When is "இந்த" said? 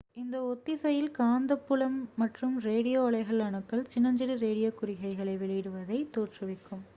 0.21-0.37